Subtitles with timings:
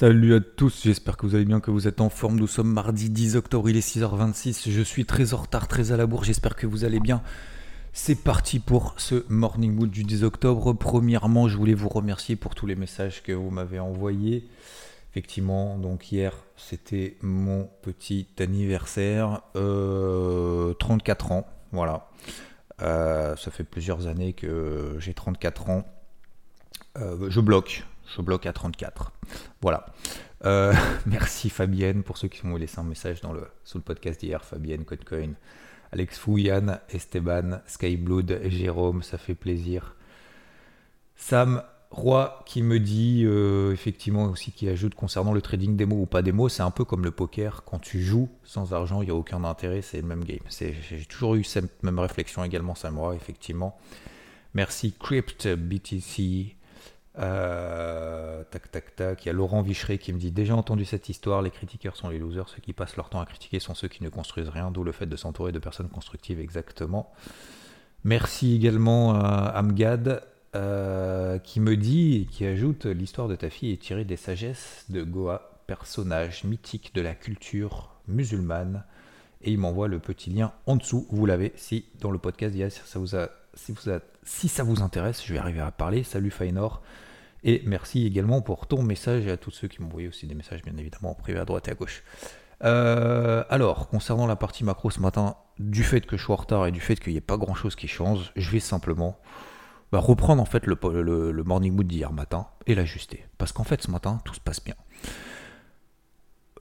[0.00, 2.36] Salut à tous, j'espère que vous allez bien, que vous êtes en forme.
[2.36, 4.70] Nous sommes mardi 10 octobre, il est 6h26.
[4.70, 6.24] Je suis très en retard, très à la bourre.
[6.24, 7.20] J'espère que vous allez bien.
[7.92, 10.72] C'est parti pour ce Morning Mood du 10 octobre.
[10.72, 14.48] Premièrement, je voulais vous remercier pour tous les messages que vous m'avez envoyés.
[15.10, 19.42] Effectivement, donc hier, c'était mon petit anniversaire.
[19.54, 22.08] Euh, 34 ans, voilà.
[22.80, 25.84] Euh, ça fait plusieurs années que j'ai 34 ans.
[26.96, 29.12] Euh, je bloque, je bloque à 34.
[29.60, 29.86] Voilà.
[30.44, 30.72] Euh,
[31.06, 34.44] merci Fabienne pour ceux qui m'ont laissé un message dans le, sous le podcast d'hier.
[34.44, 35.34] Fabienne, Codecoin,
[35.92, 39.96] Alex Fou, Yann, Esteban, Skyblood, Jérôme, ça fait plaisir.
[41.16, 46.06] Sam Roy qui me dit euh, effectivement aussi qui ajoute concernant le trading démo ou
[46.06, 47.64] pas démo, c'est un peu comme le poker.
[47.64, 50.38] Quand tu joues sans argent, il n'y a aucun intérêt, c'est le même game.
[50.48, 53.76] J'ai toujours eu cette même réflexion également, Sam Roy, effectivement.
[54.54, 56.56] Merci Crypt BTC.
[57.18, 61.08] Euh, tac tac tac, il y a Laurent Vicheret qui me dit déjà entendu cette
[61.08, 63.88] histoire, les critiqueurs sont les losers, ceux qui passent leur temps à critiquer sont ceux
[63.88, 67.12] qui ne construisent rien, d'où le fait de s'entourer de personnes constructives exactement.
[68.04, 70.22] Merci également à Amgad
[70.56, 74.84] euh, qui me dit et qui ajoute l'histoire de ta fille est tirée des sagesses
[74.88, 78.84] de Goa, personnage mythique de la culture musulmane.
[79.42, 81.06] Et il m'envoie le petit lien en dessous.
[81.10, 84.62] Vous l'avez si dans le podcast d'hier, ça vous a, si vous a, si ça
[84.62, 86.02] vous intéresse, je vais arriver à parler.
[86.02, 86.82] Salut Fainor.
[87.42, 90.34] Et merci également pour ton message et à tous ceux qui m'ont envoyé aussi des
[90.34, 92.02] messages, bien évidemment, en privé à droite et à gauche.
[92.62, 96.66] Euh, alors, concernant la partie macro ce matin, du fait que je suis en retard
[96.66, 99.18] et du fait qu'il n'y ait pas grand chose qui change, je vais simplement
[99.90, 103.24] bah, reprendre en fait le, le, le morning mood d'hier matin et l'ajuster.
[103.38, 104.76] Parce qu'en fait, ce matin, tout se passe bien.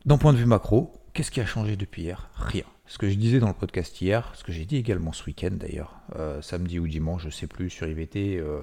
[0.05, 2.29] D'un point de vue macro, qu'est-ce qui a changé depuis hier?
[2.35, 2.63] Rien.
[2.89, 5.51] Ce que je disais dans le podcast hier, ce que j'ai dit également ce week-end
[5.51, 8.61] d'ailleurs, euh, samedi ou dimanche, je sais plus, sur IVT, euh,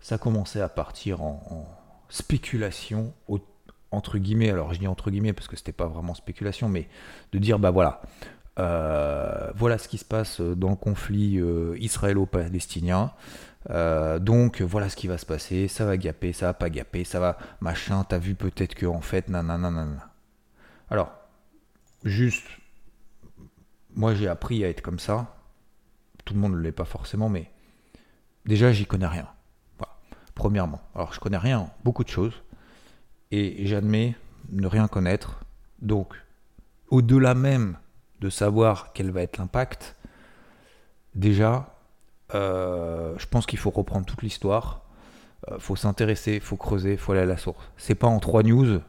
[0.00, 1.68] ça commençait à partir en,
[2.08, 3.14] spéculation,
[3.92, 6.88] entre guillemets, alors je dis entre guillemets parce que c'était pas vraiment spéculation, mais
[7.32, 8.02] de dire bah voilà,
[8.58, 11.38] euh, voilà ce qui se passe dans le conflit
[11.78, 13.12] israélo-palestinien.
[13.68, 17.20] Donc voilà ce qui va se passer, ça va gaper, ça va pas gaper, ça
[17.20, 20.10] va machin, t'as vu peut-être que en fait, nanana.
[20.90, 21.12] Alors,
[22.04, 22.46] juste,
[23.98, 25.36] moi j'ai appris à être comme ça,
[26.24, 27.50] tout le monde ne l'est pas forcément, mais
[28.46, 29.26] déjà j'y connais rien.
[30.36, 32.44] Premièrement, alors je connais rien, beaucoup de choses,
[33.32, 34.14] et j'admets
[34.50, 35.40] ne rien connaître,
[35.82, 36.14] donc
[36.90, 37.76] au-delà même
[38.20, 39.96] de savoir quel va être l'impact,
[41.16, 41.74] déjà,
[42.34, 44.82] euh, je pense qu'il faut reprendre toute l'histoire.
[45.50, 47.70] Euh, faut s'intéresser, faut creuser, faut aller à la source.
[47.76, 48.80] C'est pas en trois news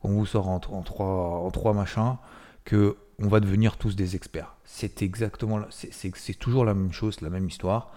[0.00, 2.16] qu'on vous sort en trois machins
[2.64, 4.54] que on va devenir tous des experts.
[4.64, 7.92] C'est exactement, c'est toujours la même chose, la même histoire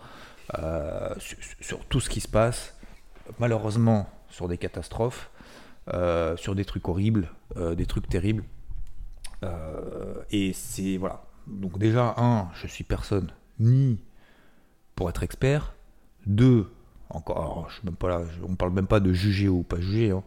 [0.57, 1.13] euh,
[1.59, 2.75] sur, tout ce qui se passe.
[3.39, 5.29] Malheureusement, sur des catastrophes,
[5.93, 8.43] euh, sur des trucs horribles, euh, des trucs terribles.
[10.31, 11.23] et c'est voilà.
[11.47, 13.99] Donc déjà un, je suis personne ni
[14.95, 15.73] pour être expert.
[16.25, 16.71] Deux,
[17.09, 20.11] encore, je suis même pas là, on parle même pas de juger ou pas juger,
[20.11, 20.23] hein.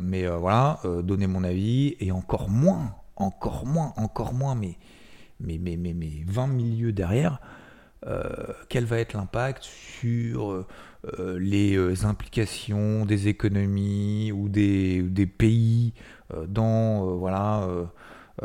[0.00, 4.76] mais voilà, donner mon avis, et encore moins, encore moins, encore moins, mais,
[5.40, 7.40] mais, mais, mais, mais 20 milieux derrière,
[8.68, 10.64] quel va être l'impact sur
[11.18, 15.92] les implications des économies ou des, des pays
[16.46, 17.68] dans, voilà,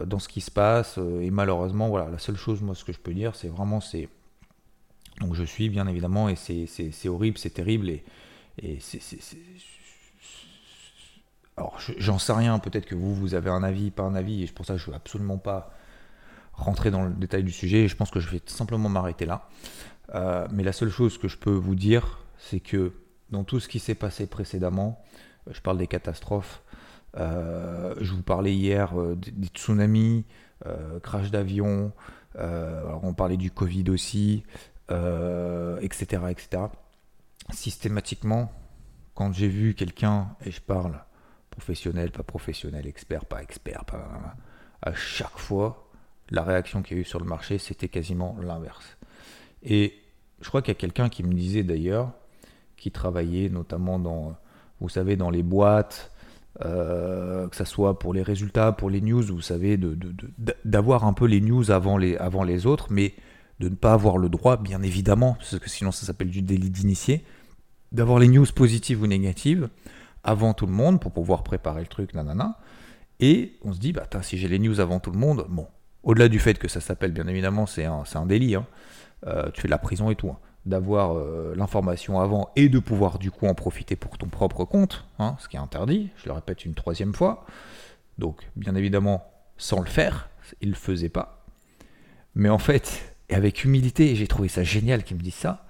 [0.04, 3.00] dans ce qui se passe, et malheureusement, voilà, la seule chose, moi, ce que je
[3.00, 4.10] peux dire, c'est vraiment, c'est
[5.22, 8.04] donc je suis bien évidemment et c'est horrible, c'est terrible et,
[8.62, 9.00] et c'est...
[11.58, 14.48] Alors j'en sais rien, peut-être que vous, vous avez un avis, pas un avis, et
[14.48, 15.72] pour ça je ne veux absolument pas
[16.54, 19.48] rentrer dans le détail du sujet, et je pense que je vais simplement m'arrêter là.
[20.14, 22.94] Euh, mais la seule chose que je peux vous dire, c'est que
[23.30, 25.04] dans tout ce qui s'est passé précédemment,
[25.50, 26.62] je parle des catastrophes,
[27.18, 30.26] euh, je vous parlais hier euh, des tsunamis,
[30.66, 31.92] euh, crash d'avion,
[32.36, 34.44] on parlait du Covid aussi,
[34.90, 36.64] etc., etc.
[37.50, 38.54] Systématiquement,
[39.16, 41.04] quand j'ai vu quelqu'un, et je parle
[41.52, 44.36] professionnel, pas professionnel, expert, pas expert, pas,
[44.82, 45.88] à chaque fois,
[46.32, 48.98] la réaction qu'il y a eu sur le marché, c'était quasiment l'inverse.
[49.64, 49.94] Et
[50.42, 52.12] je crois qu'il y a quelqu'un qui me disait d'ailleurs
[52.78, 54.36] qui travaillaient notamment dans,
[54.80, 56.12] vous savez, dans les boîtes,
[56.66, 59.80] euh, que ce soit pour les résultats, pour les news, vous savez,
[60.66, 63.14] d'avoir un peu les news avant les, avant les autres, mais
[63.60, 66.72] de ne pas avoir le droit, bien évidemment, parce que sinon ça s'appelle du délit
[66.72, 67.24] d'initié,
[67.92, 69.70] d'avoir les news positives ou négatives
[70.24, 72.58] avant tout le monde pour pouvoir préparer le truc, nanana.
[73.20, 75.68] Et on se dit, bah, si j'ai les news avant tout le monde, bon,
[76.04, 78.66] au-delà du fait que ça s'appelle, bien évidemment, c'est un, un, délit, hein,
[79.28, 82.80] euh, tu fais de la prison et tout, hein, d'avoir euh, l'information avant et de
[82.80, 86.26] pouvoir du coup en profiter pour ton propre compte, hein, ce qui est interdit, je
[86.26, 87.46] le répète une troisième fois.
[88.18, 90.30] Donc, bien évidemment, sans le faire,
[90.62, 91.46] il ne le faisait pas.
[92.34, 95.66] Mais en fait, et avec humilité, j'ai trouvé ça génial qu'il me dise ça,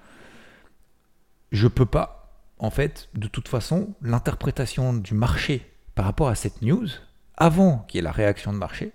[1.51, 2.20] je peux pas,
[2.61, 6.87] en fait, de toute façon, l'interprétation du marché par rapport à cette news,
[7.35, 8.93] avant qu'il y ait la réaction de marché,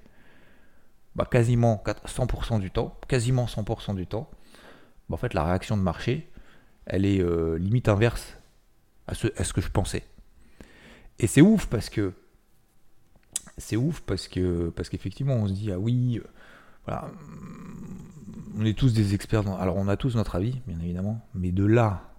[1.16, 4.30] bah quasiment 100% du temps, quasiment 100% du temps,
[5.08, 6.30] bah en fait la réaction de marché,
[6.86, 8.36] elle est euh, limite inverse
[9.08, 10.04] à ce, à ce que je pensais.
[11.18, 12.12] Et c'est ouf parce que
[13.58, 16.28] c'est ouf parce que parce qu'effectivement on se dit ah oui euh,
[16.84, 17.10] voilà
[18.56, 21.52] on est tous des experts dans, alors on a tous notre avis bien évidemment mais
[21.52, 22.15] de là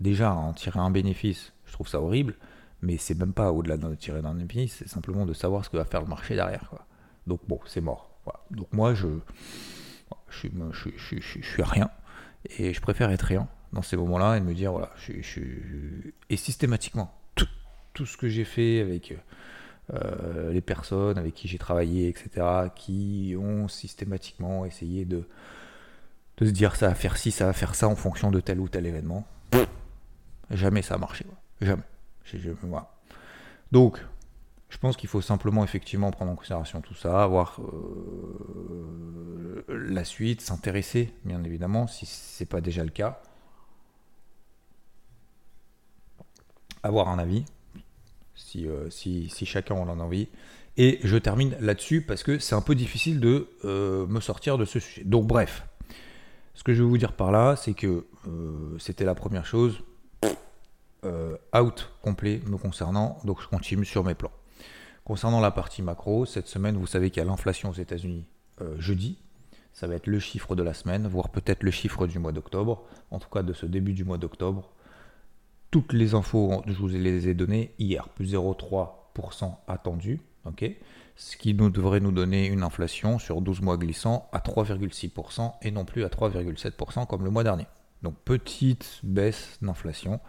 [0.00, 2.34] déjà en tirer un bénéfice je trouve ça horrible
[2.82, 5.76] mais c'est même pas au-delà de tirer un bénéfice c'est simplement de savoir ce que
[5.76, 6.86] va faire le marché derrière quoi.
[7.26, 8.14] donc bon c'est mort
[8.50, 9.06] donc moi, je,
[10.28, 11.90] je, suis, je, je, suis rien.
[12.58, 16.14] Et je préfère être rien dans ces moments-là et me dire, voilà, je, suis...
[16.30, 17.48] Et systématiquement, tout,
[17.92, 19.16] tout ce que j'ai fait avec
[19.92, 25.26] euh, les personnes avec qui j'ai travaillé, etc., qui ont systématiquement essayé de,
[26.38, 28.60] de se dire ça va faire ci, ça va faire ça en fonction de tel
[28.60, 29.26] ou tel événement.
[30.50, 31.26] Jamais ça a marché.
[31.60, 31.82] Jamais.
[33.72, 34.00] Donc,
[34.74, 40.40] je pense qu'il faut simplement effectivement prendre en considération tout ça, voir euh, la suite,
[40.40, 43.22] s'intéresser bien évidemment si ce n'est pas déjà le cas.
[46.82, 47.44] Avoir un avis,
[48.56, 50.28] euh, si, si, chacun en a envie.
[50.76, 54.64] Et je termine là-dessus parce que c'est un peu difficile de euh, me sortir de
[54.64, 55.04] ce sujet.
[55.04, 55.68] Donc bref,
[56.54, 58.06] ce que je veux vous dire par là, c'est que
[58.78, 59.84] c'était la première chose.
[61.54, 64.32] Out complet me concernant, donc je continue sur mes plans.
[65.04, 68.24] Concernant la partie macro, cette semaine, vous savez qu'il y a l'inflation aux États-Unis
[68.62, 69.18] euh, jeudi.
[69.72, 72.84] Ça va être le chiffre de la semaine, voire peut-être le chiffre du mois d'octobre,
[73.10, 74.70] en tout cas de ce début du mois d'octobre.
[75.70, 80.70] Toutes les infos, je vous les ai données hier, plus 0,3% attendu, ok
[81.16, 85.70] ce qui nous devrait nous donner une inflation sur 12 mois glissant à 3,6% et
[85.70, 87.66] non plus à 3,7% comme le mois dernier.
[88.02, 90.20] Donc petite baisse d'inflation.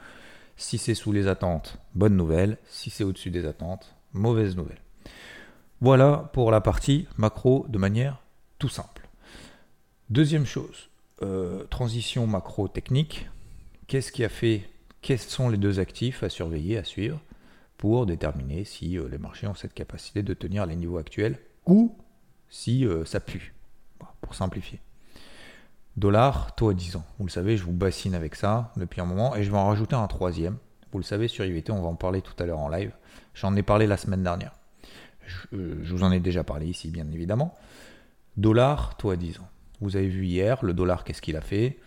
[0.58, 2.58] Si c'est sous les attentes, bonne nouvelle.
[2.68, 4.82] Si c'est au-dessus des attentes, mauvaise nouvelle.
[5.82, 8.22] Voilà pour la partie macro de manière
[8.60, 9.08] tout simple.
[10.10, 10.90] Deuxième chose,
[11.22, 13.28] euh, transition macro technique.
[13.88, 14.70] Qu'est-ce qui a fait
[15.02, 17.20] Quels sont les deux actifs à surveiller, à suivre
[17.78, 21.98] pour déterminer si euh, les marchés ont cette capacité de tenir les niveaux actuels ou
[22.50, 23.54] si euh, ça pue,
[24.22, 24.80] pour simplifier.
[25.98, 27.06] Dollar, taux à 10 ans.
[27.20, 29.68] Vous le savez, je vous bassine avec ça depuis un moment et je vais en
[29.68, 30.58] rajouter un troisième.
[30.92, 32.92] Vous le savez, sur IVT, on va en parler tout à l'heure en live.
[33.34, 34.54] J'en ai parlé la semaine dernière.
[35.54, 37.58] Euh, je, vous en ai déjà parlé ici, bien évidemment.
[38.36, 39.48] Dollar, taux à 10 ans.
[39.80, 41.80] Vous avez vu hier, le dollar, qu'est-ce qu'il a fait?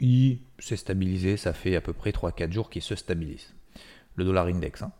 [0.00, 3.54] Il s'est stabilisé, ça fait à peu près 3-4 jours qu'il se stabilise.
[4.16, 4.82] Le dollar index.
[4.82, 4.92] Hein.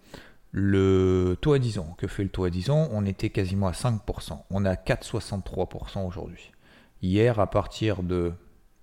[0.53, 2.89] Le taux à 10 ans, que fait le taux à 10 ans?
[2.93, 4.39] On était quasiment à 5%.
[4.51, 6.53] On est à 4,63% aujourd'hui.
[7.01, 8.33] Hier, à partir de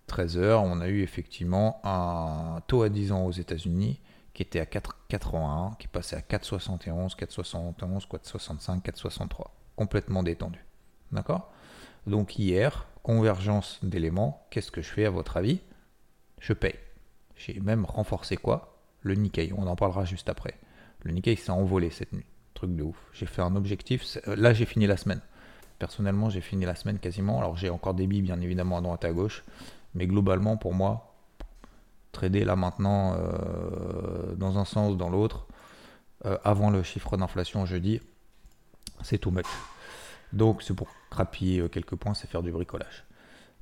[0.10, 4.00] 13h, on a eu effectivement un taux à 10 ans aux États-Unis
[4.34, 9.48] qui était à 4,81, qui passait à 4,71, 4,71, 4,65, 4,63.
[9.76, 10.64] Complètement détendu.
[11.12, 11.52] D'accord?
[12.08, 15.60] Donc hier, convergence d'éléments, qu'est-ce que je fais à votre avis?
[16.40, 16.76] Je paye.
[17.36, 18.78] J'ai même renforcé quoi?
[19.02, 19.52] Le Nikkei.
[19.58, 20.56] On en parlera juste après.
[21.04, 22.26] Le Nikkei s'est envolé cette nuit.
[22.54, 22.98] Truc de ouf.
[23.14, 24.18] J'ai fait un objectif.
[24.28, 25.22] Euh, là, j'ai fini la semaine.
[25.80, 27.40] Personnellement, j'ai fini la semaine quasiment.
[27.40, 29.44] Alors, j'ai encore des billes, bien évidemment, à droite à gauche.
[29.96, 31.16] Mais globalement, pour moi,
[32.12, 35.48] trader là maintenant euh, dans un sens, dans l'autre,
[36.26, 38.02] euh, avant le chiffre d'inflation jeudi,
[39.02, 39.46] c'est tout much.
[40.34, 43.06] Donc c'est pour crapiller euh, quelques points, c'est faire du bricolage.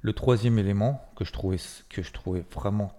[0.01, 1.57] Le troisième élément que je trouvais,
[1.89, 2.93] que je trouvais vraiment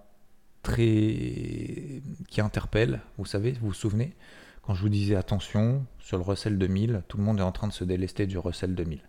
[0.63, 2.01] très.
[2.27, 4.15] qui interpelle, vous savez, vous vous souvenez,
[4.61, 7.67] quand je vous disais attention, sur le Russell 2000, tout le monde est en train
[7.67, 9.01] de se délester du Russell 2000.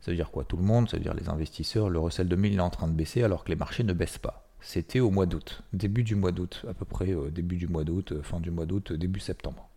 [0.00, 2.56] Ça veut dire quoi Tout le monde, ça veut dire les investisseurs, le Russell 2000
[2.56, 4.46] est en train de baisser alors que les marchés ne baissent pas.
[4.60, 7.84] C'était au mois d'août, début du mois d'août, à peu près euh, début du mois
[7.84, 9.68] d'août, euh, fin du mois d'août, euh, début septembre.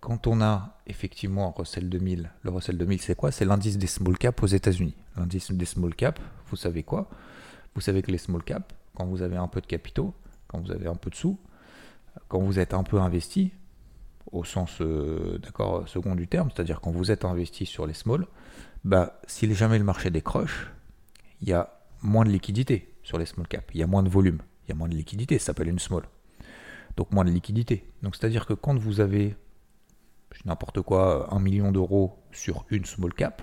[0.00, 3.30] quand on a effectivement un Russell 2000, le Russell 2000 c'est quoi?
[3.30, 4.94] C'est l'indice des small caps aux États-Unis.
[5.16, 7.08] L'indice des small caps, vous savez quoi?
[7.74, 10.12] Vous savez que les small caps, quand vous avez un peu de capitaux,
[10.48, 11.38] quand vous avez un peu de sous,
[12.28, 13.52] quand vous êtes un peu investi,
[14.32, 18.26] au sens euh, d'accord second du terme, c'est-à-dire quand vous êtes investi sur les small,
[18.84, 20.70] bah, si jamais le marché décroche,
[21.40, 24.08] il y a moins de liquidité sur les small caps, il y a moins de
[24.08, 26.04] volume, il y a moins de liquidité, ça s'appelle une small.
[26.96, 27.84] Donc moins de liquidité.
[28.02, 29.36] Donc c'est-à-dire que quand vous avez
[30.44, 33.42] n'importe quoi, un million d'euros sur une small cap,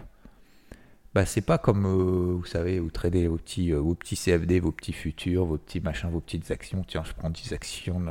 [1.14, 4.60] bah c'est pas comme euh, vous savez, vous tradez vos petits, euh, vos petits CFD,
[4.60, 6.84] vos petits futurs, vos petits machins, vos petites actions.
[6.88, 8.02] Tiens, je prends 10 actions,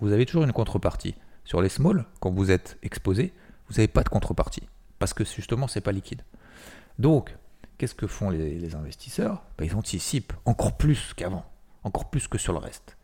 [0.00, 1.14] vous avez toujours une contrepartie.
[1.44, 3.32] Sur les small, quand vous êtes exposé,
[3.68, 4.68] vous n'avez pas de contrepartie.
[4.98, 6.22] Parce que justement, c'est pas liquide.
[6.98, 7.36] Donc,
[7.78, 9.42] qu'est-ce que font les, investisseurs?
[9.58, 11.44] Bah, Ils anticipent encore plus qu'avant,
[11.82, 12.96] encore plus que sur le reste.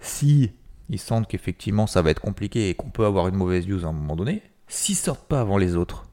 [0.00, 0.52] Si
[0.88, 3.88] ils sentent qu'effectivement ça va être compliqué et qu'on peut avoir une mauvaise news à
[3.88, 6.04] un moment donné, s'ils sortent pas avant les autres,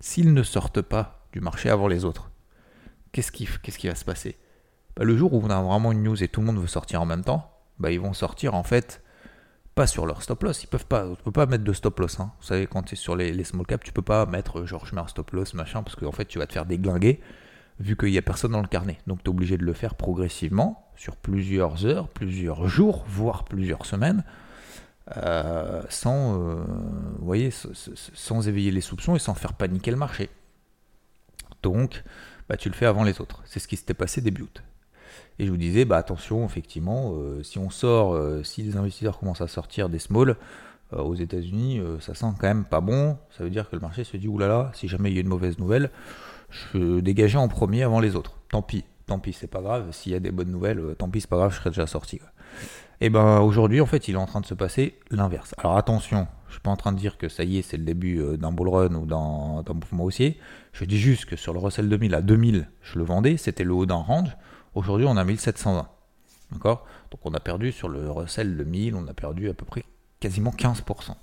[0.00, 2.30] s'ils ne sortent pas du marché avant les autres,
[3.12, 4.36] qu'est-ce qui, qu'est-ce qui va se passer?
[4.96, 7.00] Bah, Le jour où on a vraiment une news et tout le monde veut sortir
[7.02, 9.01] en même temps, bah, ils vont sortir en fait
[9.74, 10.62] pas sur leur stop loss.
[10.62, 12.20] Ils peuvent pas, tu peux pas mettre de stop loss.
[12.20, 12.32] Hein.
[12.40, 14.94] Vous savez, quand tu es sur les, small caps, tu peux pas mettre genre je
[14.94, 17.20] mets un stop loss, machin, parce qu'en fait tu vas te faire déglinguer
[17.80, 18.98] vu qu'il n'y a personne dans le carnet.
[19.06, 23.86] Donc tu es obligé de le faire progressivement sur plusieurs heures, plusieurs jours, voire plusieurs
[23.86, 24.24] semaines.
[25.16, 27.50] Euh, sans, euh,
[28.14, 30.30] sans éveiller les soupçons et sans faire paniquer le marché.
[31.62, 32.04] Donc,
[32.48, 33.42] bah, tu le fais avant les autres.
[33.44, 34.62] C'est ce qui s'était passé début août.
[35.38, 39.18] Et je vous disais, bah attention, effectivement, euh, si on sort, euh, si les investisseurs
[39.18, 40.36] commencent à sortir des small
[40.92, 43.16] euh, aux États-Unis, ça sent quand même pas bon.
[43.36, 45.28] Ça veut dire que le marché se dit, oulala, si jamais il y a une
[45.28, 45.90] mauvaise nouvelle,
[46.50, 48.36] je dégageais en premier avant les autres.
[48.50, 49.90] Tant pis, tant pis, c'est pas grave.
[49.92, 52.20] S'il y a des bonnes nouvelles, tant pis, c'est pas grave, je serai déjà sorti.
[53.00, 55.56] Et ben aujourd'hui, en fait, il est en train de se passer l'inverse.
[55.58, 57.84] Alors attention, je suis pas en train de dire que ça y est, c'est le
[57.84, 60.38] début d'un bull run ou d'un mouvement haussier.
[60.72, 63.72] Je dis juste que sur le Russell 2000 à 2000, je le vendais, c'était le
[63.72, 64.36] haut d'un range.
[64.74, 65.88] Aujourd'hui, on a 1720.
[66.52, 66.86] D'accord?
[67.10, 69.84] Donc on a perdu sur le Russell de 1000, on a perdu à peu près
[70.20, 71.14] quasiment 15%.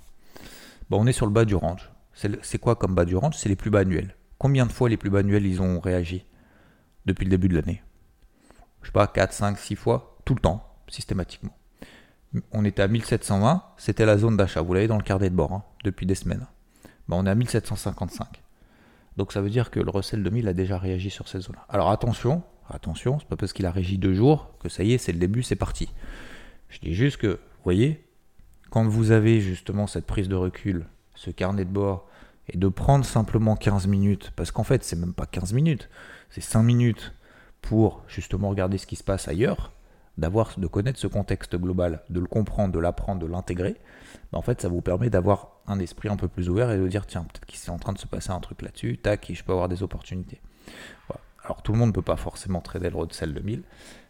[0.90, 1.90] Bon, on est sur le bas du range.
[2.14, 3.36] C'est quoi comme bas du range?
[3.36, 4.16] C'est les plus bas annuels.
[4.38, 6.24] Combien de fois les plus bas annuels ils ont réagi?
[7.06, 7.82] Depuis le début de l'année
[8.82, 11.56] Je sais pas, 4, 5, 6 fois, tout le temps, systématiquement.
[12.52, 15.52] On était à 1720, c'était la zone d'achat, vous l'avez dans le carnet de bord,
[15.52, 16.46] hein, depuis des semaines.
[17.08, 18.42] On est à 1755.
[19.16, 21.64] Donc ça veut dire que le Russell 2000 a déjà réagi sur cette zone-là.
[21.68, 24.98] Alors attention, Attention, c'est pas parce qu'il a régi deux jours que ça y est,
[24.98, 25.92] c'est le début, c'est parti.
[26.68, 28.06] Je dis juste que, vous voyez,
[28.70, 32.08] quand vous avez justement cette prise de recul, ce carnet de bord,
[32.48, 35.88] et de prendre simplement 15 minutes, parce qu'en fait, c'est même pas 15 minutes,
[36.30, 37.12] c'est 5 minutes
[37.60, 39.72] pour justement regarder ce qui se passe ailleurs,
[40.18, 43.76] d'avoir, de connaître ce contexte global, de le comprendre, de l'apprendre, de l'intégrer,
[44.32, 46.88] ben, en fait, ça vous permet d'avoir un esprit un peu plus ouvert et de
[46.88, 49.42] dire, tiens, peut-être qu'il est en train de se passer un truc là-dessus, tac, je
[49.42, 50.40] peux avoir des opportunités.
[51.50, 53.64] Alors tout le monde ne peut pas forcément trader le Russell 2000,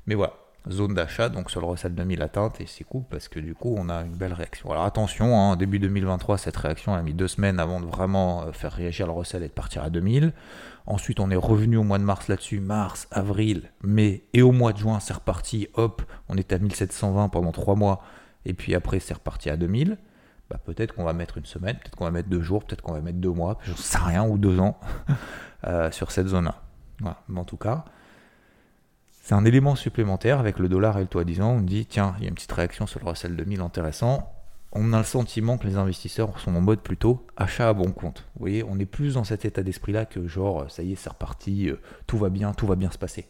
[0.04, 0.34] mais voilà,
[0.68, 3.74] zone d'achat, donc sur le Russell 2000 atteinte, et c'est cool parce que du coup
[3.78, 4.70] on a une belle réaction.
[4.70, 8.52] Alors attention, hein, début 2023, cette réaction a mis deux semaines avant de vraiment euh,
[8.52, 10.34] faire réagir le Russell et de partir à 2000.
[10.84, 14.74] Ensuite on est revenu au mois de mars là-dessus, mars, avril, mai, et au mois
[14.74, 18.02] de juin c'est reparti, hop, on est à 1720 pendant trois mois,
[18.44, 19.96] et puis après c'est reparti à 2000.
[20.50, 22.92] Bah, peut-être qu'on va mettre une semaine, peut-être qu'on va mettre deux jours, peut-être qu'on
[22.92, 24.78] va mettre deux mois, je ne sais rien, ou deux ans
[25.64, 26.60] euh, sur cette zone-là.
[27.00, 27.84] Mais en tout cas,
[29.22, 31.52] c'est un élément supplémentaire avec le dollar et le toit disant.
[31.52, 34.32] On dit, tiens, il y a une petite réaction sur le Russell 2000 intéressant.
[34.72, 38.24] On a le sentiment que les investisseurs sont en mode plutôt achat à bon compte.
[38.34, 41.08] Vous voyez, on est plus dans cet état d'esprit-là que genre, ça y est, c'est
[41.08, 43.26] reparti, euh, tout va bien, tout va bien se passer.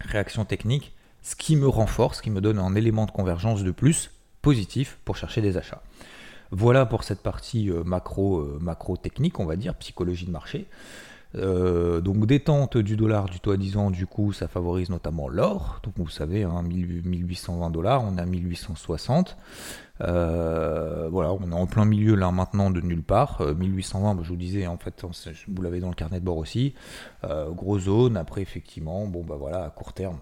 [0.00, 3.70] Réaction technique, ce qui me renforce, ce qui me donne un élément de convergence de
[3.70, 4.10] plus
[4.40, 5.82] positif pour chercher des achats.
[6.56, 10.68] Voilà pour cette partie euh, macro, euh, macro technique, on va dire, psychologie de marché.
[11.34, 15.80] Euh, donc détente du dollar du toit 10 ans, du coup, ça favorise notamment l'or.
[15.82, 19.36] Donc vous savez, hein, 1820 dollars, on est à 1860.
[19.98, 23.42] voilà, on est en plein milieu là maintenant de nulle part.
[23.42, 25.04] 1820, bah, je vous disais, en fait,
[25.48, 26.74] vous l'avez dans le carnet de bord aussi.
[27.24, 30.20] gros zone, après effectivement, bon bah voilà, à court terme.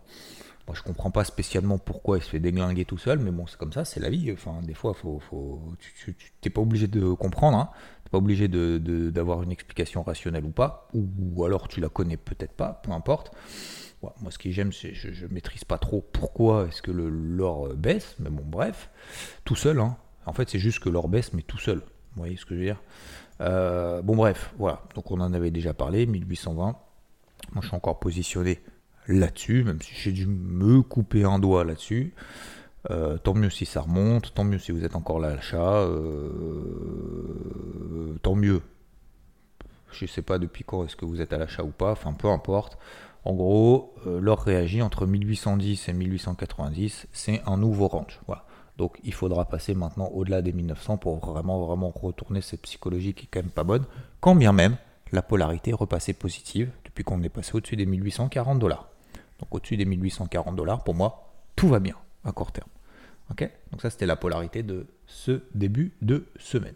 [0.66, 3.56] Moi, je comprends pas spécialement pourquoi il se fait déglinguer tout seul, mais bon, c'est
[3.56, 4.30] comme ça, c'est la vie.
[4.32, 7.70] Enfin, des fois, faut, faut, tu n'es pas obligé de comprendre, hein.
[7.72, 11.88] tu n'es pas obligé d'avoir de, une explication rationnelle ou pas, ou, alors tu la
[11.88, 13.32] connais peut-être pas, peu importe.
[14.02, 18.14] moi, ce que j'aime, c'est je, je maîtrise pas trop pourquoi est-ce que l'or baisse,
[18.20, 18.88] mais bon, bref,
[19.44, 19.80] tout seul.
[19.80, 19.96] Hein.
[20.26, 21.78] En fait, c'est juste que l'or baisse, mais tout seul.
[21.78, 22.82] Vous voyez ce que je veux dire?
[23.40, 24.82] Euh, Bon, bref, voilà.
[24.94, 26.64] Donc, on en avait déjà parlé, 1820.
[26.64, 26.76] Moi,
[27.62, 28.60] je suis encore positionné
[29.08, 32.14] là-dessus, même si j'ai dû me couper un doigt là-dessus.
[32.90, 35.82] Euh, tant mieux si ça remonte, tant mieux si vous êtes encore là à l'achat,
[35.82, 36.58] euh,
[38.22, 38.60] tant mieux.
[39.92, 42.12] Je ne sais pas depuis quand est-ce que vous êtes à l'achat ou pas, enfin
[42.12, 42.76] peu importe.
[43.24, 48.20] En gros, euh, l'or réagit entre 1810 et 1890, c'est un nouveau range.
[48.78, 53.26] Donc il faudra passer maintenant au-delà des 1900 pour vraiment, vraiment retourner cette psychologie qui
[53.26, 53.84] est quand même pas bonne,
[54.20, 54.76] quand bien même
[55.12, 58.88] la polarité est repassée positive depuis qu'on est passé au-dessus des 1840 dollars.
[59.42, 62.68] Donc au-dessus des 1840 dollars, pour moi, tout va bien à court terme.
[63.30, 63.50] Ok?
[63.72, 66.74] Donc ça, c'était la polarité de ce début de semaine.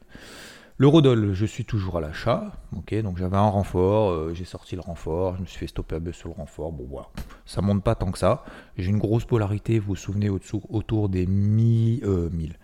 [0.78, 2.52] L'eurodoll, je suis toujours à l'achat.
[2.76, 5.94] Ok, donc j'avais un renfort, euh, j'ai sorti le renfort, je me suis fait stopper
[5.94, 6.72] à buzz sur le renfort.
[6.72, 7.08] Bon voilà,
[7.46, 8.44] ça monte pas tant que ça.
[8.76, 12.58] J'ai une grosse polarité, vous vous souvenez, autour des mi, euh, 1000.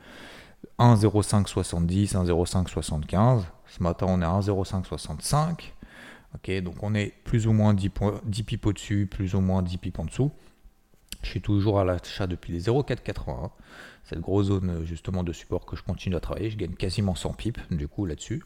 [0.78, 3.44] 1,0570, 1,0575.
[3.66, 5.73] Ce matin, on est à 1,0565.
[6.62, 9.78] Donc on est plus ou moins 10, points, 10 pips au-dessus, plus ou moins 10
[9.78, 10.32] pips en dessous.
[11.22, 13.50] Je suis toujours à l'achat depuis les 0,481.
[14.04, 16.50] Cette grosse zone justement de support que je continue à travailler.
[16.50, 18.42] Je gagne quasiment 100 pips du coup là-dessus.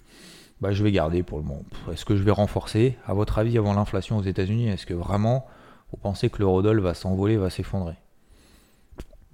[0.60, 1.64] Bah, je vais garder pour le moment.
[1.92, 2.96] Est-ce que je vais renforcer?
[3.06, 5.46] À votre avis, avant l'inflation aux États-Unis, est-ce que vraiment
[5.90, 7.96] vous pensez que l'eurodoll va s'envoler, va s'effondrer?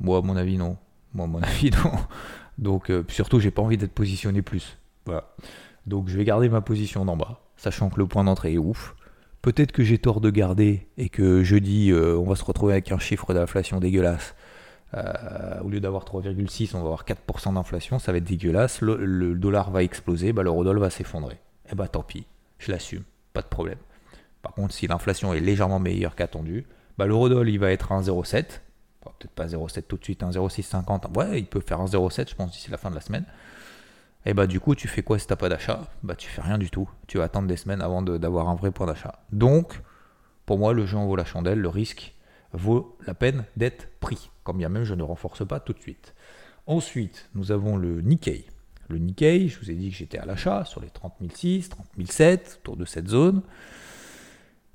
[0.01, 0.77] Moi, à mon avis, non.
[1.15, 1.93] Moi, à mon avis, non.
[2.59, 4.77] Donc, euh, surtout, j'ai pas envie d'être positionné plus.
[5.07, 5.29] Voilà.
[5.87, 8.95] Donc, je vais garder ma position d'en bas, sachant que le point d'entrée est ouf.
[9.43, 12.93] Peut-être que j'ai tort de garder et que jeudi, euh, on va se retrouver avec
[12.93, 14.37] un chiffre d'inflation dégueulasse.
[14.95, 18.81] Euh, au lieu d'avoir 3,6, on va avoir 4% d'inflation, ça va être dégueulasse.
[18.83, 21.39] Le, dollar va exploser, bah, l'eurodoll va s'effondrer.
[21.71, 22.27] Eh bah tant pis,
[22.59, 23.79] je l'assume, pas de problème.
[24.43, 26.67] Par contre, si l'inflation est légèrement meilleure qu'attendu,
[26.99, 28.61] bah, l'eurodoll il va être à 1,07.
[29.01, 31.17] Peut-être pas 0,7 tout de suite, 1,0650.
[31.17, 33.25] Ouais, il peut faire 1,07, je pense, d'ici la fin de la semaine.
[34.25, 35.91] Et bah du coup, tu fais quoi si t'as pas d'achat?
[36.03, 36.89] Bah tu fais rien du tout.
[37.09, 39.25] Tu vas attendre des semaines avant d'avoir un vrai point d'achat.
[39.33, 39.81] Donc,
[40.47, 42.15] pour moi, le jeu en vaut la chandelle, le risque
[42.53, 46.15] vaut la peine d'être pris, quand bien même je ne renforce pas tout de suite.
[46.67, 48.47] Ensuite, nous avons le Nikkei.
[48.89, 51.87] Le Nikkei, je vous ai dit que j'étais à l'achat sur les 30 006, 30
[52.05, 53.43] 007, autour de cette zone.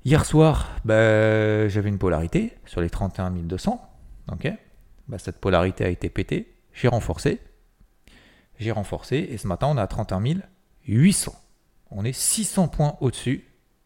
[0.04, 3.80] Hier soir, bah, j'avais une polarité sur les 31 200.
[4.32, 4.52] ok?
[5.08, 6.54] Bah, cette polarité a été pétée.
[6.72, 7.40] J'ai renforcé
[8.58, 10.22] j'ai renforcé et ce matin on est à 31
[10.86, 11.32] 800.
[11.90, 13.44] On est 600 points au-dessus,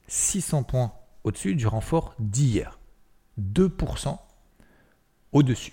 [0.08, 0.92] 600 points
[1.24, 2.78] au-dessus du renfort d'hier.
[3.40, 4.18] 2%
[5.32, 5.72] au-dessus.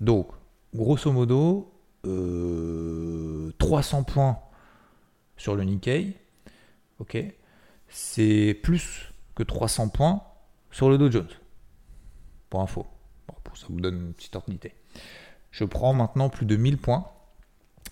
[0.00, 0.28] Donc,
[0.74, 4.38] grosso modo, 300 euh, points
[5.36, 6.16] sur le Nikkei.
[6.98, 7.16] Ok,
[7.88, 10.22] c'est plus que 300 points
[10.70, 11.28] sur le Dow Jones.
[12.50, 12.86] Pour info.
[13.54, 14.52] ça vous donne une petite ordre
[15.50, 17.10] Je prends maintenant plus de 1000 points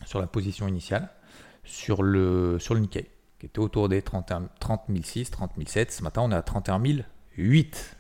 [0.05, 1.11] sur la position initiale
[1.65, 5.93] sur le, sur le Nikkei, qui était autour des 31, 30 006, 30 007.
[5.93, 6.83] Ce matin, on est à 31
[7.37, 7.97] 008.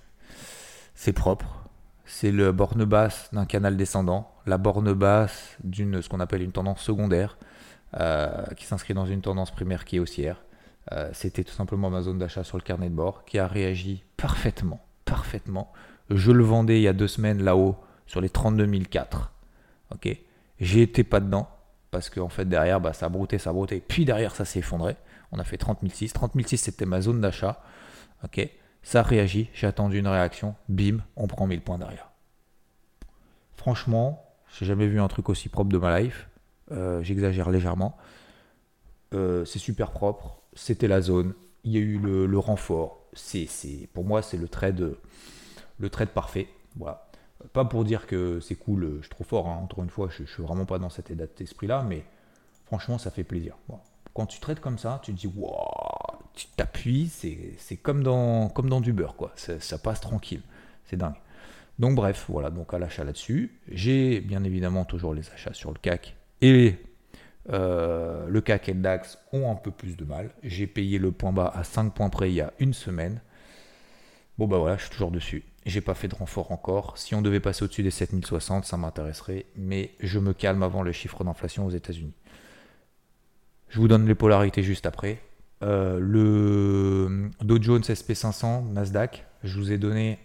[0.94, 1.68] C'est propre.
[2.04, 6.50] C'est la borne basse d'un canal descendant, la borne basse d'une ce qu'on appelle une
[6.50, 7.38] tendance secondaire,
[7.98, 10.42] euh, qui s'inscrit dans une tendance primaire qui est haussière.
[10.92, 14.02] Euh, c'était tout simplement ma zone d'achat sur le carnet de bord qui a réagi
[14.16, 15.72] parfaitement, parfaitement.
[16.10, 19.32] Je le vendais il y a deux semaines là-haut sur les 32 004.
[19.94, 20.08] Ok,
[20.58, 21.48] j'ai été pas dedans
[21.90, 24.60] parce qu'en fait derrière bah, ça a brouté, ça a brouté, puis derrière ça s'est
[24.60, 24.96] effondré.
[25.32, 26.12] On a fait 30 006.
[26.12, 27.62] 30 006 c'était ma zone d'achat.
[28.24, 28.48] Ok,
[28.82, 32.10] ça réagit, j'ai attendu une réaction, bim, on prend 1000 points derrière.
[33.56, 34.24] Franchement,
[34.58, 36.28] j'ai jamais vu un truc aussi propre de ma life.
[36.72, 37.96] Euh, j'exagère légèrement.
[39.12, 43.06] Euh, c'est super propre, c'était la zone, il y a eu le, renfort.
[43.12, 43.48] C'est,
[43.92, 44.94] pour moi, c'est le trade,
[45.78, 46.48] le trade parfait.
[46.76, 47.09] Voilà.
[47.52, 49.60] Pas pour dire que c'est cool, je suis trop fort, hein.
[49.62, 52.04] encore une fois, je, ne suis vraiment pas dans cet état d'esprit-là, mais
[52.66, 53.56] franchement, ça fait plaisir.
[54.14, 58.68] Quand tu traites comme ça, tu te dis, waouh, tu t'appuies, c'est comme dans, comme
[58.68, 59.32] dans du beurre, quoi.
[59.36, 60.42] Ça, passe tranquille,
[60.84, 61.14] c'est dingue.
[61.78, 63.58] Donc bref, voilà, donc à l'achat là-dessus.
[63.68, 66.76] J'ai bien évidemment toujours les achats sur le CAC et
[67.48, 70.30] euh, le CAC et le DAX ont un peu plus de mal.
[70.42, 73.22] J'ai payé le point bas à 5 points près il y a une semaine.
[74.36, 75.42] Bon bah voilà, je suis toujours dessus.
[75.66, 76.96] J'ai pas fait de renfort encore.
[76.96, 79.46] Si on devait passer au-dessus des 7060, ça m'intéresserait.
[79.56, 82.14] Mais je me calme avant le chiffre d'inflation aux États-Unis.
[83.68, 85.20] Je vous donne les polarités juste après.
[85.62, 90.18] Euh, le Dow Jones SP500, Nasdaq, je vous ai donné,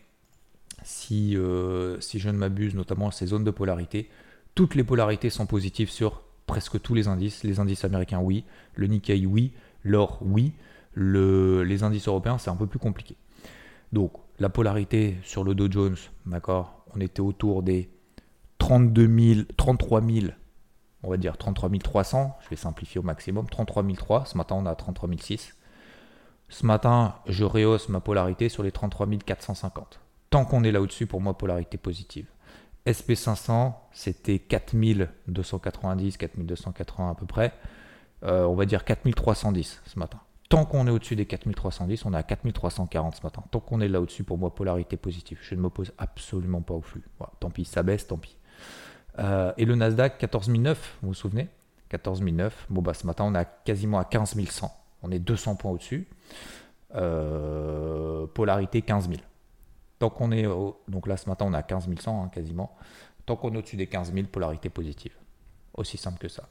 [0.83, 4.09] si, euh, si je ne m'abuse, notamment ces zones de polarité.
[4.55, 7.43] Toutes les polarités sont positives sur presque tous les indices.
[7.43, 8.45] Les indices américains, oui.
[8.75, 9.51] Le Nikkei, oui.
[9.83, 10.53] L'or, oui.
[10.93, 13.17] Le, les indices européens, c'est un peu plus compliqué.
[13.91, 17.89] Donc, la polarité sur le Dow Jones, d'accord, on était autour des
[18.57, 20.27] 32 000, 33 000,
[21.03, 24.65] on va dire 33 300, je vais simplifier au maximum, 33 300, ce matin on
[24.65, 25.53] a 33 600.
[26.47, 29.99] Ce matin, je rehausse ma polarité sur les 33 450.
[30.29, 32.27] Tant qu'on est là au-dessus, pour moi, polarité positive.
[32.85, 37.53] SP500, c'était 4290, 4280 à peu près.
[38.23, 40.19] Euh, on va dire 4310 ce matin.
[40.49, 43.43] Tant qu'on est au-dessus des 4310, on est à 4340 ce matin.
[43.49, 45.39] Tant qu'on est là au-dessus, pour moi, polarité positive.
[45.41, 47.03] Je ne m'oppose absolument pas au flux.
[47.39, 48.37] tant pis, ça baisse, tant pis.
[49.17, 51.49] Euh, et le Nasdaq, 14009, vous vous souvenez?
[51.89, 52.67] 14009.
[52.69, 54.71] Bon, bah, ce matin, on est quasiment à 15100.
[55.01, 56.07] On est 200 points au-dessus.
[56.93, 59.21] Euh, polarité 15000.
[59.97, 60.43] Tant qu'on est.
[60.87, 62.75] donc là, ce matin, on est à 15100 hein, quasiment.
[63.25, 65.13] Tant qu'on est au-dessus des 15000, polarité positive.
[65.73, 66.49] Aussi simple que ça.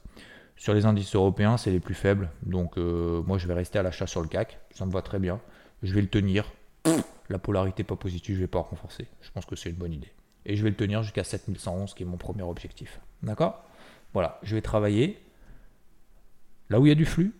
[0.55, 2.29] Sur les indices européens, c'est les plus faibles.
[2.43, 4.59] Donc euh, moi, je vais rester à l'achat sur le CAC.
[4.71, 5.39] Ça me va très bien.
[5.83, 6.51] Je vais le tenir.
[7.29, 9.07] La polarité pas positive, je vais pas renforcer.
[9.21, 10.11] Je pense que c'est une bonne idée.
[10.45, 12.99] Et je vais le tenir jusqu'à 7111, qui est mon premier objectif.
[13.23, 13.63] D'accord?
[14.13, 15.19] Voilà, je vais travailler
[16.69, 17.33] là où il y a du flux,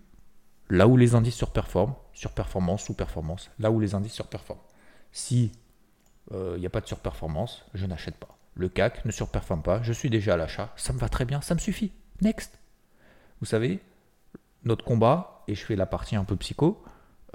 [0.69, 4.61] là où les indices surperforment, surperformance, sous-performance, là où les indices surperforment.
[5.11, 5.51] Si
[6.31, 8.37] euh, il n'y a pas de surperformance, je n'achète pas.
[8.55, 11.41] Le CAC ne surperforme pas, je suis déjà à l'achat, ça me va très bien,
[11.41, 11.91] ça me suffit.
[12.21, 12.57] Next
[13.39, 13.79] vous savez,
[14.63, 16.83] notre combat, et je fais la partie un peu psycho,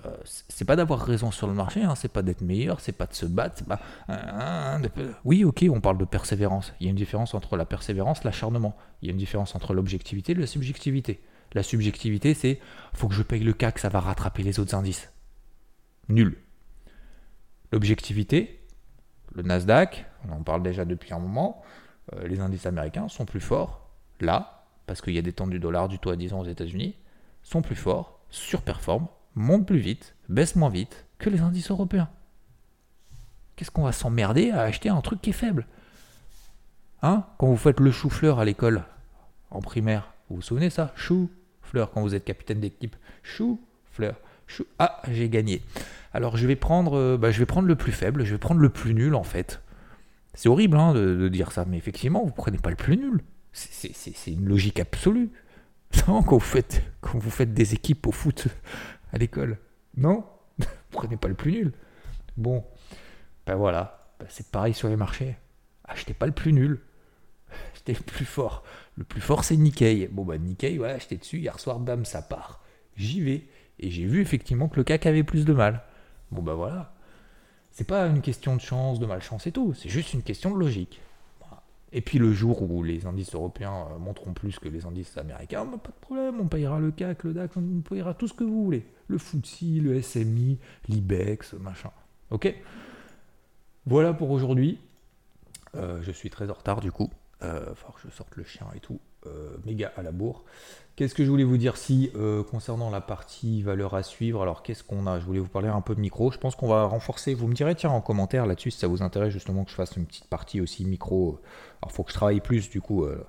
[0.07, 3.07] euh, c'est pas d'avoir raison sur le marché, hein, c'est pas d'être meilleur, c'est pas
[3.07, 3.65] de se battre.
[3.65, 4.81] Pas, hein,
[5.25, 6.73] Oui, ok, on parle de persévérance.
[6.81, 8.77] Il y a une différence entre la persévérance, l'acharnement.
[9.03, 11.21] Il y a une différence entre l'objectivité et la subjectivité.
[11.53, 12.61] La subjectivité, c'est
[12.95, 15.13] faut que je paye le CAC, ça va rattraper les autres indices.
[16.09, 16.39] Nul.
[17.73, 18.61] L'objectivité,
[19.35, 21.63] le Nasdaq, on en parle déjà depuis un moment,
[22.15, 23.89] euh, les indices américains sont plus forts
[24.21, 24.60] là
[24.90, 26.96] parce qu'il y a des temps du dollar, du taux à 10 ans aux États-Unis,
[27.44, 32.09] sont plus forts, surperforment, montent plus vite, baissent moins vite que les indices européens.
[33.55, 35.68] Qu'est-ce qu'on va s'emmerder à acheter un truc qui est faible?
[37.03, 37.24] Hein?
[37.38, 38.83] Quand vous faites le chou-fleur à l'école,
[39.53, 40.92] en primaire, vous vous souvenez ça?
[40.96, 42.96] Chou-fleur, quand vous êtes capitaine d'équipe.
[43.22, 44.16] Chou-fleur.
[44.48, 44.64] Chou...
[44.81, 45.62] Ah, j'ai gagné.
[46.12, 48.61] Alors je vais, prendre, euh, bah, je vais prendre le plus faible, je vais prendre
[48.61, 49.62] le plus nul en fait.
[50.35, 53.22] C'est horrible hein, de, dire ça, mais effectivement, vous prenez pas le plus nul.
[53.53, 55.31] C'est une logique absolue.
[56.07, 58.47] Non, quand vous, faites, quand vous faites des équipes au foot
[59.13, 59.59] à l'école.
[59.97, 60.25] Non
[60.93, 61.73] Prenez pas le plus nul.
[62.37, 62.65] Bon,
[63.45, 64.15] ben voilà.
[64.21, 65.37] Ben c'est pareil sur les marchés.
[65.85, 66.81] Achetez pas le plus nul.
[67.75, 68.63] Achetez le plus fort.
[68.97, 70.07] Le plus fort, c'est Nikkei.
[70.07, 71.39] Bon, bah Nikkei, ouais, acheté dessus.
[71.39, 72.63] Hier soir, bam, ça part.
[72.97, 73.49] J'y vais.
[73.81, 75.83] Et j'ai vu effectivement que le CAC avait plus de mal.
[76.31, 76.95] Bon, bah voilà.
[77.73, 79.75] C'est pas une question de chance, de malchance et tout.
[79.75, 81.01] C'est juste une question de logique.
[81.92, 85.64] Et puis le jour où les indices européens euh, monteront plus que les indices américains,
[85.64, 88.44] bah, pas de problème, on payera le CAC, le DAX, on payera tout ce que
[88.44, 88.87] vous voulez.
[89.09, 91.90] Le FTSE, le SMI, l'IBEX, machin.
[92.31, 92.55] Ok?
[93.87, 94.79] Voilà pour aujourd'hui.
[95.74, 97.11] Euh, je suis très en retard du coup.
[97.42, 99.00] Euh, faut que je sorte le chien et tout.
[99.27, 100.45] Euh, méga à la bourre.
[100.97, 104.63] Qu'est-ce que je voulais vous dire si euh, concernant la partie valeur à suivre Alors
[104.63, 105.21] qu'est-ce qu'on a?
[105.21, 106.31] Je voulais vous parler un peu de micro.
[106.31, 107.35] Je pense qu'on va renforcer.
[107.35, 109.95] Vous me direz tiens en commentaire là-dessus si ça vous intéresse justement que je fasse
[109.97, 111.39] une petite partie aussi micro.
[111.83, 113.23] Alors faut que je travaille plus du coup euh,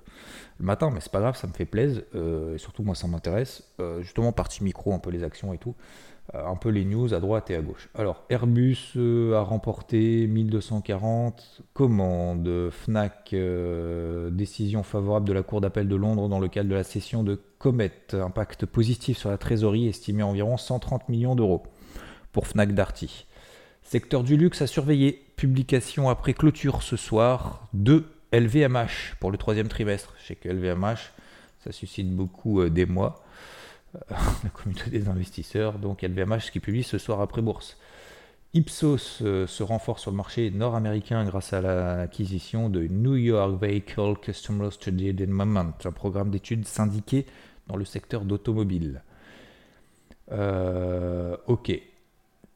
[0.60, 2.04] le matin, mais c'est pas grave, ça me fait plaisir.
[2.14, 3.64] et surtout moi ça m'intéresse.
[4.00, 5.76] justement partie micro, un peu les actions et tout.
[6.34, 7.89] Euh, un peu les news à droite et à gauche.
[7.94, 12.70] Alors, Airbus euh, a remporté 1240 commandes.
[12.72, 16.84] Fnac, euh, décision favorable de la Cour d'appel de Londres dans le cadre de la
[16.84, 17.91] cession de Comet.
[18.13, 21.63] Impact positif sur la trésorerie estimé à environ 130 millions d'euros
[22.32, 23.26] pour Fnac Darty.
[23.84, 25.26] Secteur du luxe à surveiller.
[25.36, 30.13] Publication après clôture ce soir de LVMH pour le troisième trimestre.
[30.22, 31.12] Je sais que LVMH,
[31.60, 33.22] ça suscite beaucoup d'émoi.
[34.10, 37.78] la communauté des investisseurs, donc LVMH qui publie ce soir après bourse.
[38.54, 44.16] Ipsos euh, se renforce sur le marché nord-américain grâce à l'acquisition de New York Vehicle
[44.22, 47.26] Customer Study Moment, un programme d'études syndiqué
[47.68, 49.04] dans le secteur d'automobile.
[50.32, 51.72] Euh, ok.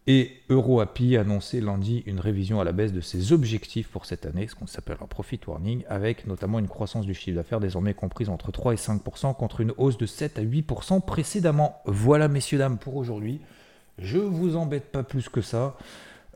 [0.07, 4.27] Et EuroAPI a annoncé lundi une révision à la baisse de ses objectifs pour cette
[4.27, 7.95] année, ce qu'on s'appelle un profit warning, avec notamment une croissance du chiffre d'affaires désormais
[7.95, 11.81] comprise entre 3 et 5% contre une hausse de 7 à 8% précédemment.
[11.85, 13.41] Voilà messieurs, dames, pour aujourd'hui.
[13.97, 15.75] Je vous embête pas plus que ça.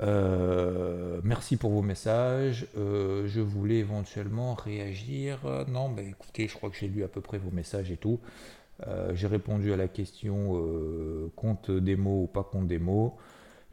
[0.02, 2.66] Euh, merci pour vos messages.
[2.76, 5.40] Euh, je voulais éventuellement réagir.
[5.68, 8.20] Non, mais écoutez, je crois que j'ai lu à peu près vos messages et tout.
[8.88, 10.60] Euh, j'ai répondu à la question
[11.36, 13.18] compte des mots ou pas compte des mots.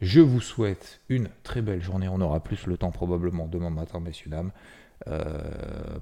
[0.01, 2.07] Je vous souhaite une très belle journée.
[2.07, 4.51] On aura plus le temps probablement demain matin, messieurs, dames.
[5.07, 5.41] Euh,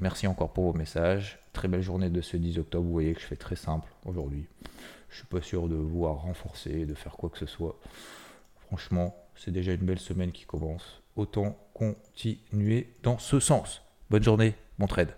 [0.02, 1.40] merci encore pour vos messages.
[1.54, 2.86] Très belle journée de ce 10 octobre.
[2.86, 4.48] Vous voyez que je fais très simple aujourd'hui.
[5.10, 7.80] Je suis pas sûr de voir renforcer, de faire quoi que ce soit.
[8.68, 11.02] Franchement, c'est déjà une belle semaine qui commence.
[11.16, 13.82] Autant continuer dans ce sens.
[14.10, 15.14] Bonne journée, bon trade.